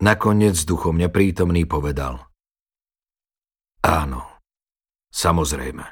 [0.00, 2.24] Nakoniec duchom neprítomný povedal.
[3.84, 4.40] Áno,
[5.12, 5.84] samozrejme.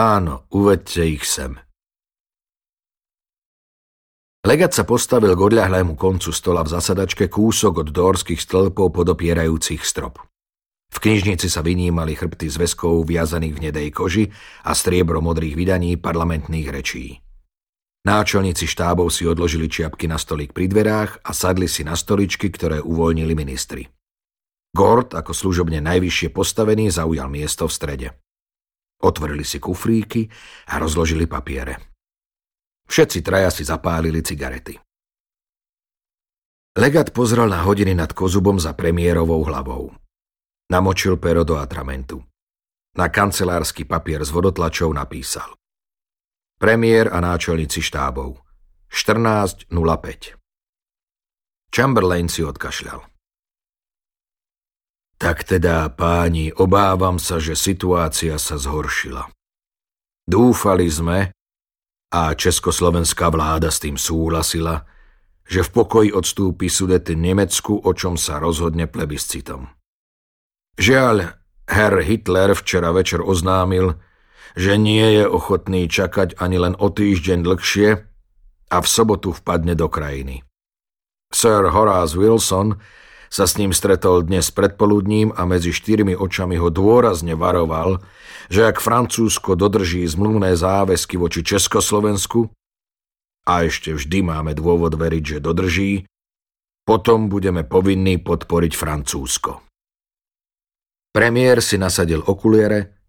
[0.00, 1.60] Áno, uvedte ich sem.
[4.40, 10.16] Legat sa postavil k odľahlému koncu stola v zasadačke kúsok od dórskych stĺpov podopierajúcich strop.
[10.90, 14.24] V knižnici sa vynímali chrbty zväzkov viazaných v nedej koži
[14.64, 17.20] a striebro modrých vydaní parlamentných rečí.
[18.00, 22.80] Náčelníci štábov si odložili čiapky na stolík pri dverách a sadli si na stoličky, ktoré
[22.80, 23.84] uvoľnili ministri.
[24.72, 28.08] Gord, ako služobne najvyššie postavený, zaujal miesto v strede.
[29.04, 30.32] Otvorili si kufríky
[30.72, 31.76] a rozložili papiere.
[32.88, 34.80] Všetci traja si zapálili cigarety.
[36.80, 39.92] Legat pozrel na hodiny nad kozubom za premiérovou hlavou.
[40.72, 42.24] Namočil pero do atramentu.
[42.96, 45.59] Na kancelársky papier s vodotlačou napísal.
[46.60, 48.36] Premiér a náčelníci štábov.
[48.92, 49.72] 14.05.
[51.72, 53.00] Chamberlain si odkašľal.
[55.16, 59.32] Tak teda, páni, obávam sa, že situácia sa zhoršila.
[60.28, 61.32] Dúfali sme,
[62.12, 64.84] a československá vláda s tým súhlasila,
[65.48, 69.72] že v pokoji odstúpi sudety Nemecku, o čom sa rozhodne plebiscitom.
[70.76, 71.40] Žiaľ,
[71.72, 73.96] herr Hitler včera večer oznámil,
[74.54, 77.88] že nie je ochotný čakať ani len o týždeň dlhšie
[78.70, 80.46] a v sobotu vpadne do krajiny.
[81.30, 82.78] Sir Horace Wilson
[83.30, 88.02] sa s ním stretol dnes predpoludním a medzi štyrmi očami ho dôrazne varoval,
[88.50, 92.50] že ak Francúzsko dodrží zmluvné záväzky voči Československu,
[93.46, 96.04] a ešte vždy máme dôvod veriť, že dodrží,
[96.84, 99.62] potom budeme povinní podporiť Francúzsko.
[101.10, 102.99] Premiér si nasadil okuliere,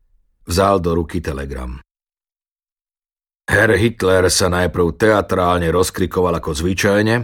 [0.45, 1.79] vzal do ruky telegram.
[3.51, 7.15] Herr Hitler sa najprv teatrálne rozkrikoval ako zvyčajne,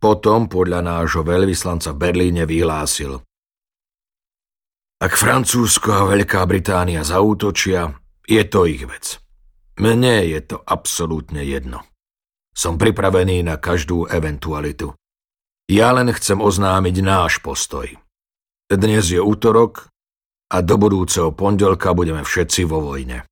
[0.00, 3.20] potom podľa nášho veľvyslanca v Berlíne vyhlásil.
[5.00, 7.92] Ak Francúzsko a Veľká Británia zaútočia,
[8.24, 9.20] je to ich vec.
[9.80, 11.84] Mne je to absolútne jedno.
[12.52, 14.92] Som pripravený na každú eventualitu.
[15.72, 17.88] Ja len chcem oznámiť náš postoj.
[18.68, 19.88] Dnes je útorok
[20.50, 23.22] a do budúceho pondelka budeme všetci vo vojne.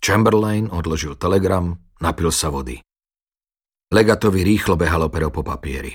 [0.00, 2.80] Chamberlain odložil telegram, napil sa vody.
[3.92, 5.92] Legatovi rýchlo behalo pero po papieri.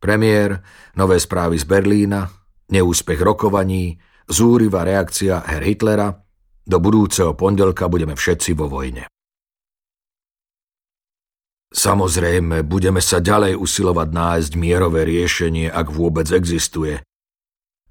[0.00, 0.60] Premiér,
[0.96, 2.28] nové správy z Berlína,
[2.68, 3.96] neúspech rokovaní,
[4.28, 6.12] zúrivá reakcia Herr Hitlera,
[6.64, 9.08] do budúceho pondelka budeme všetci vo vojne.
[11.74, 17.02] Samozrejme, budeme sa ďalej usilovať nájsť mierové riešenie, ak vôbec existuje,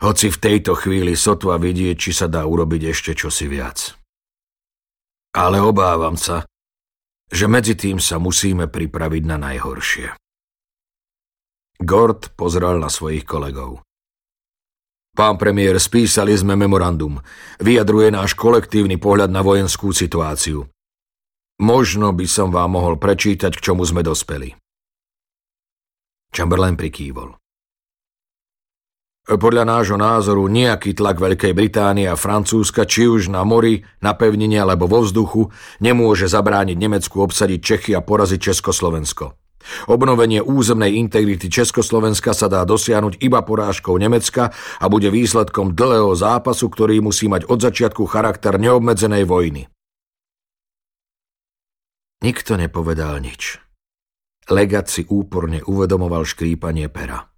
[0.03, 3.95] hoci v tejto chvíli sotva vidieť, či sa dá urobiť ešte čosi viac.
[5.33, 6.43] Ale obávam sa,
[7.31, 10.13] že medzi tým sa musíme pripraviť na najhoršie.
[11.81, 13.81] Gord pozrel na svojich kolegov.
[15.13, 17.21] Pán premiér, spísali sme memorandum.
[17.61, 20.65] Vyjadruje náš kolektívny pohľad na vojenskú situáciu.
[21.61, 24.57] Možno by som vám mohol prečítať, k čomu sme dospeli.
[26.33, 27.42] Chamberlain prikývol.
[29.23, 34.59] Podľa nášho názoru nejaký tlak Veľkej Británie a Francúzska, či už na mori, na pevnine
[34.59, 35.47] alebo vo vzduchu,
[35.79, 39.39] nemôže zabrániť Nemecku obsadiť Čechy a poraziť Československo.
[39.87, 46.67] Obnovenie územnej integrity Československa sa dá dosiahnuť iba porážkou Nemecka a bude výsledkom dlhého zápasu,
[46.67, 49.71] ktorý musí mať od začiatku charakter neobmedzenej vojny.
[52.27, 53.55] Nikto nepovedal nič.
[54.51, 57.32] Legat si úporne uvedomoval škrípanie pera.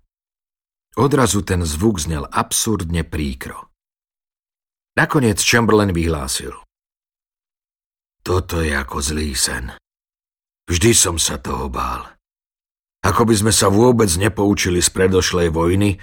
[0.96, 3.68] Odrazu ten zvuk znel absurdne príkro.
[4.96, 6.56] Nakoniec Chamberlain vyhlásil.
[8.24, 9.76] Toto je ako zlý sen.
[10.72, 12.16] Vždy som sa toho bál.
[13.04, 16.00] Ako by sme sa vôbec nepoučili z predošlej vojny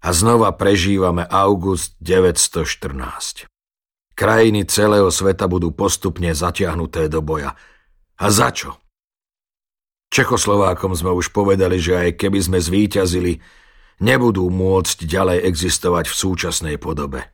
[0.00, 3.50] a znova prežívame august 914.
[4.14, 7.58] Krajiny celého sveta budú postupne zatiahnuté do boja.
[8.14, 8.78] A za čo?
[10.14, 13.42] Čechoslovákom sme už povedali, že aj keby sme zvíťazili,
[14.00, 17.30] nebudú môcť ďalej existovať v súčasnej podobe.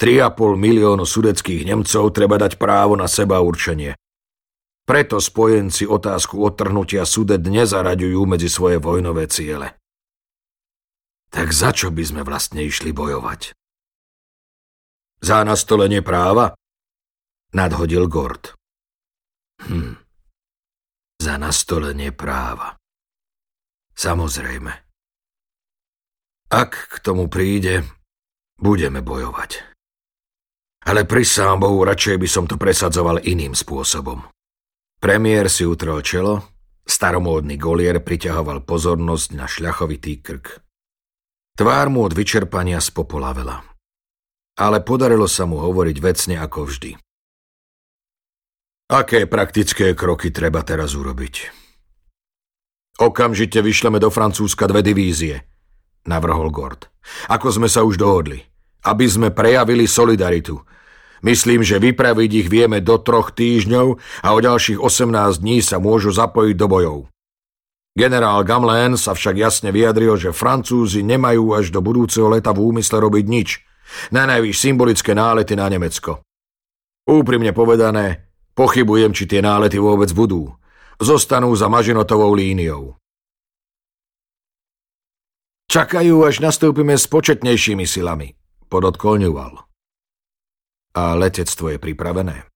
[0.00, 3.94] 3,5 miliónu sudeckých Nemcov treba dať právo na seba určenie.
[4.88, 9.78] Preto spojenci otázku odtrhnutia Sudet nezaraďujú medzi svoje vojnové ciele.
[11.30, 13.54] Tak za čo by sme vlastne išli bojovať?
[15.22, 16.56] Za nastolenie práva?
[17.54, 18.56] Nadhodil Gord.
[19.68, 20.00] Hm.
[21.20, 22.80] Za nastolenie práva.
[23.94, 24.89] Samozrejme.
[26.50, 27.86] Ak k tomu príde,
[28.58, 29.62] budeme bojovať.
[30.82, 34.26] Ale pri sám Bohu radšej by som to presadzoval iným spôsobom.
[34.98, 36.42] Premiér si utrel čelo,
[36.82, 40.58] staromódny golier priťahoval pozornosť na šľachovitý krk.
[41.54, 43.62] Tvár mu od vyčerpania spopolavela.
[44.58, 46.98] Ale podarilo sa mu hovoriť vecne ako vždy.
[48.90, 51.34] Aké praktické kroky treba teraz urobiť?
[52.98, 55.49] Okamžite vyšleme do Francúzska dve divízie,
[56.08, 56.88] navrhol Gord.
[57.28, 58.50] Ako sme sa už dohodli
[58.84, 60.60] aby sme prejavili solidaritu.
[61.20, 63.86] Myslím, že vypraviť ich vieme do troch týždňov
[64.24, 66.98] a o ďalších 18 dní sa môžu zapojiť do bojov.
[67.92, 73.04] Generál Gamlen sa však jasne vyjadril, že Francúzi nemajú až do budúceho leta v úmysle
[73.04, 73.60] robiť nič,
[74.14, 76.24] na najvyš symbolické nálety na Nemecko.
[77.04, 80.56] Úprimne povedané, pochybujem, či tie nálety vôbec budú.
[80.96, 82.96] Zostanú za Mažinotovou líniou.
[85.70, 88.34] Čakajú, až nastúpime s početnejšími silami,
[88.66, 89.70] podotkol Newell.
[90.98, 92.50] A letectvo je pripravené.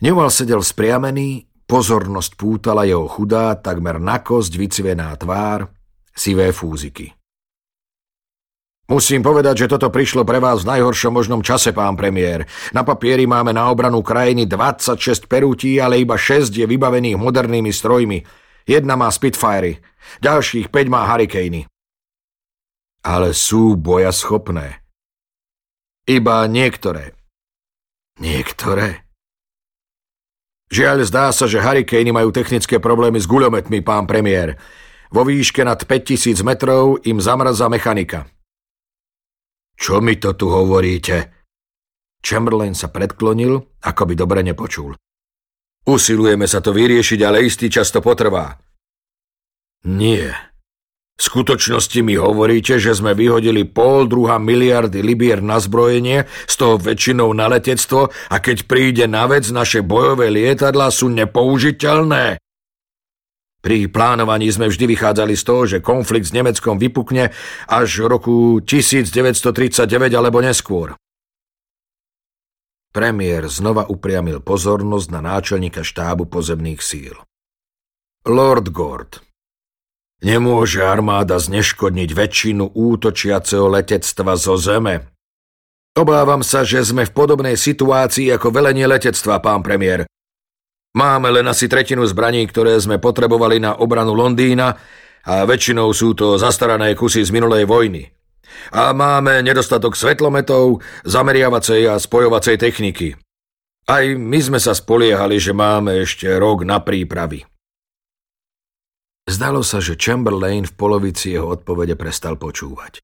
[0.00, 5.76] Newell sedel spriamený, pozornosť pútala jeho chudá, takmer na kosť vycvená tvár,
[6.16, 7.12] sivé fúziky.
[8.88, 12.48] Musím povedať, že toto prišlo pre vás v najhoršom možnom čase, pán premiér.
[12.72, 18.24] Na papieri máme na obranu krajiny 26 perútí, ale iba 6 je vybavených modernými strojmi.
[18.64, 19.84] Jedna má Spitfire,
[20.24, 21.73] ďalších 5 má Hurricane
[23.04, 24.80] ale sú bojaschopné.
[26.08, 27.12] Iba niektoré.
[28.16, 29.04] Niektoré?
[30.72, 34.56] Žiaľ, zdá sa, že Hurricane majú technické problémy s guľometmi, pán premiér.
[35.12, 38.26] Vo výške nad 5000 metrov im zamrza mechanika.
[39.76, 41.30] Čo mi to tu hovoríte?
[42.24, 44.96] Chamberlain sa predklonil, ako by dobre nepočul.
[45.84, 48.56] Usilujeme sa to vyriešiť, ale istý čas to potrvá.
[49.84, 50.53] Nie.
[51.14, 56.74] V skutočnosti mi hovoríte, že sme vyhodili pol druha miliardy libier na zbrojenie, z toho
[56.74, 62.42] väčšinou na letectvo a keď príde na vec, naše bojové lietadlá sú nepoužiteľné.
[63.64, 67.32] Pri plánovaní sme vždy vychádzali z toho, že konflikt s Nemeckom vypukne
[67.64, 70.98] až v roku 1939 alebo neskôr.
[72.92, 77.16] Premiér znova upriamil pozornosť na náčelníka štábu pozemných síl.
[78.28, 79.24] Lord Gord,
[80.24, 85.12] Nemôže armáda zneškodniť väčšinu útočiaceho letectva zo zeme.
[85.92, 90.08] Obávam sa, že sme v podobnej situácii ako velenie letectva, pán premiér.
[90.96, 94.80] Máme len asi tretinu zbraní, ktoré sme potrebovali na obranu Londýna
[95.28, 98.08] a väčšinou sú to zastarané kusy z minulej vojny.
[98.72, 103.12] A máme nedostatok svetlometov, zameriavacej a spojovacej techniky.
[103.84, 107.44] Aj my sme sa spoliehali, že máme ešte rok na prípravy.
[109.24, 113.00] Zdalo sa, že Chamberlain v polovici jeho odpovede prestal počúvať.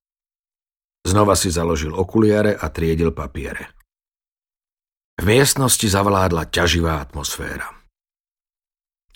[1.01, 3.73] Znova si založil okuliare a triedil papiere.
[5.17, 7.69] V miestnosti zavládla ťaživá atmosféra.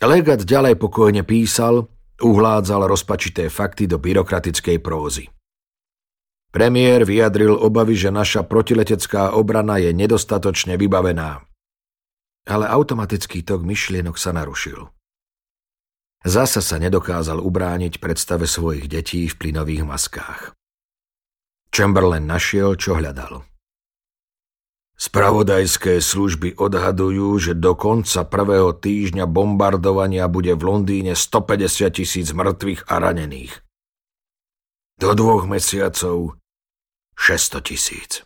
[0.01, 1.89] Legat ďalej pokojne písal,
[2.21, 5.29] uhládzal rozpačité fakty do byrokratickej prózy.
[6.53, 11.43] Premiér vyjadril obavy, že naša protiletecká obrana je nedostatočne vybavená.
[12.47, 14.87] Ale automatický tok myšlienok sa narušil.
[16.25, 20.41] Zasa sa nedokázal ubrániť predstave svojich detí v plynových maskách.
[21.69, 23.45] Chamberlain našiel, čo hľadal.
[24.97, 32.89] Spravodajské služby odhadujú, že do konca prvého týždňa bombardovania bude v Londýne 150 tisíc mŕtvych
[32.89, 33.53] a ranených.
[34.97, 36.39] Do dvoch mesiacov
[37.19, 38.25] 600 tisíc.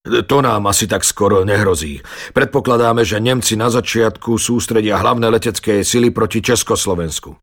[0.00, 2.00] To nám asi tak skoro nehrozí.
[2.32, 7.36] Predpokladáme, že Nemci na začiatku sústredia hlavné letecké sily proti Československu.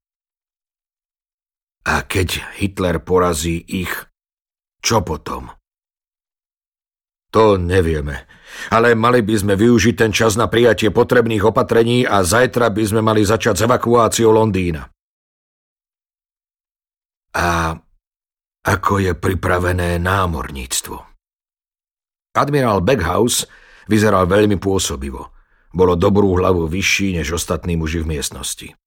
[1.85, 3.93] A keď Hitler porazí ich,
[4.81, 5.53] čo potom?
[7.29, 8.25] To nevieme,
[8.73, 13.01] ale mali by sme využiť ten čas na prijatie potrebných opatrení a zajtra by sme
[13.05, 14.89] mali začať s evakuáciou Londýna.
[17.37, 17.77] A
[18.65, 21.16] ako je pripravené námorníctvo?
[22.37, 23.49] Admirál Backhouse
[23.89, 25.33] vyzeral veľmi pôsobivo.
[25.73, 28.77] Bolo dobrú hlavu vyšší než ostatní muži v miestnosti.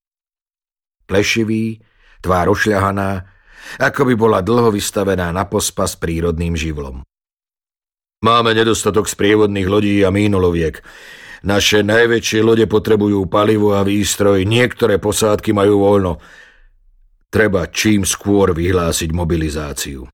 [1.11, 1.83] Plešivý,
[2.23, 3.27] tvár ošľahaná,
[3.83, 7.03] ako by bola dlho vystavená na pospa s prírodným živlom.
[8.21, 10.85] Máme nedostatok sprievodných lodí a mínoloviek.
[11.41, 16.13] Naše najväčšie lode potrebujú palivo a výstroj, niektoré posádky majú voľno.
[17.33, 20.05] Treba čím skôr vyhlásiť mobilizáciu.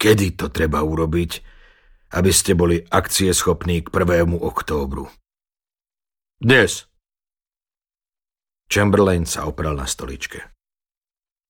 [0.00, 1.44] Kedy to treba urobiť,
[2.16, 4.32] aby ste boli akcieschopní k 1.
[4.40, 5.12] októbru?
[6.40, 6.88] Dnes.
[8.64, 10.56] Chamberlain sa opral na stoličke.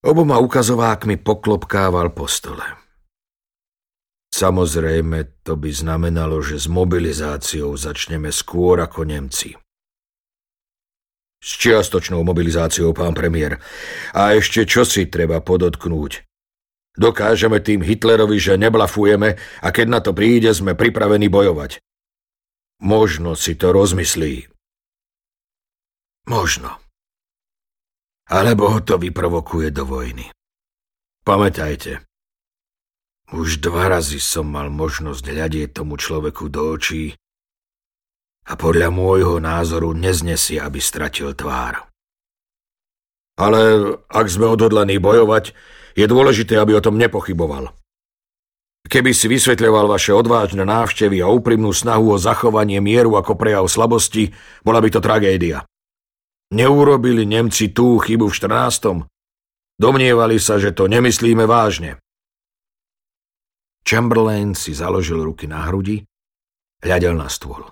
[0.02, 2.66] Oboma ukazovákmi poklopkával po stole.
[4.34, 9.54] Samozrejme, to by znamenalo, že s mobilizáciou začneme skôr ako Nemci.
[11.38, 13.62] S čiastočnou mobilizáciou, pán premiér.
[14.10, 16.29] A ešte čo si treba podotknúť.
[16.98, 21.78] Dokážeme tým Hitlerovi, že neblafujeme a keď na to príde, sme pripravení bojovať.
[22.82, 24.48] Možno si to rozmyslí.
[26.26, 26.80] Možno.
[28.30, 30.30] Alebo ho to vyprovokuje do vojny.
[31.26, 32.02] Pamätajte,
[33.30, 37.14] už dva razy som mal možnosť hľadieť tomu človeku do očí
[38.50, 41.86] a podľa môjho názoru neznesie, aby stratil tvár.
[43.38, 43.60] Ale
[44.10, 45.54] ak sme odhodlaní bojovať,
[45.94, 47.72] je dôležité, aby o tom nepochyboval.
[48.90, 54.32] Keby si vysvetľoval vaše odvážne návštevy a úprimnú snahu o zachovanie mieru ako prejav slabosti,
[54.64, 55.62] bola by to tragédia.
[56.50, 59.06] Neurobili Nemci tú chybu v 14.
[59.78, 62.02] Domnievali sa, že to nemyslíme vážne.
[63.86, 66.04] Chamberlain si založil ruky na hrudi,
[66.82, 67.64] hľadel na stôl.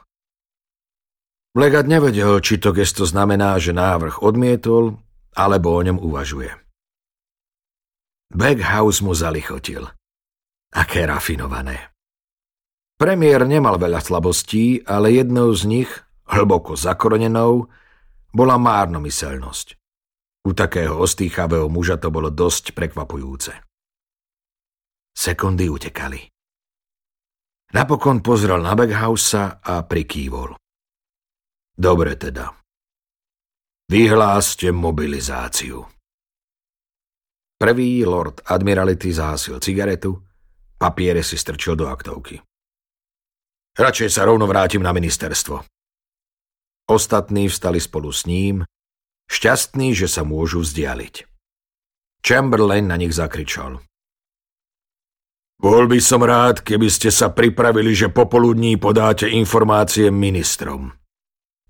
[1.58, 5.00] Legat nevedel, či to gesto znamená, že návrh odmietol,
[5.34, 6.67] alebo o ňom uvažuje.
[8.28, 9.88] Backhouse mu zalichotil.
[10.68, 11.96] Aké rafinované.
[13.00, 15.90] Premiér nemal veľa slabostí, ale jednou z nich,
[16.28, 17.70] hlboko zakorenenou,
[18.34, 19.78] bola márnomyselnosť.
[20.44, 23.52] U takého ostýchavého muža to bolo dosť prekvapujúce.
[25.14, 26.20] Sekundy utekali.
[27.74, 30.56] Napokon pozrel na Backhouse a prikývol.
[31.76, 32.48] Dobre teda.
[33.88, 35.97] Vyhláste mobilizáciu.
[37.58, 40.14] Prvý lord Admirality zásil cigaretu,
[40.78, 42.38] papiere si strčil do aktovky.
[43.74, 45.66] Radšej sa rovno vrátim na ministerstvo.
[46.86, 48.62] Ostatní vstali spolu s ním,
[49.26, 51.26] šťastní, že sa môžu vzdialiť.
[52.22, 53.82] Chamberlain na nich zakričal.
[55.58, 60.94] Bol by som rád, keby ste sa pripravili, že popoludní podáte informácie ministrom.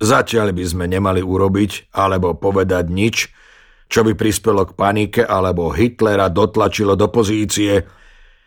[0.04, 3.32] Zatiaľ by sme nemali urobiť alebo povedať nič,
[3.88, 7.88] čo by prispelo k panike alebo Hitlera dotlačilo do pozície,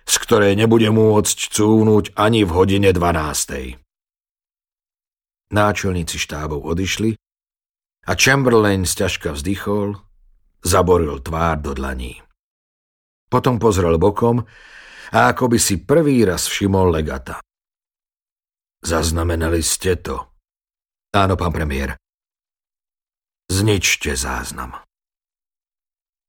[0.05, 3.81] z ktorej nebude môcť cúvnuť ani v hodine 12.
[5.51, 7.17] Náčelníci štábov odišli
[8.07, 9.99] a Chamberlain sťažka vzdychol,
[10.63, 12.21] zaboril tvár do dlaní.
[13.27, 14.45] Potom pozrel bokom
[15.11, 17.41] a ako by si prvý raz všimol legata.
[18.81, 20.33] Zaznamenali ste to?
[21.13, 21.99] Áno, pán premiér.
[23.51, 24.79] Zničte záznam.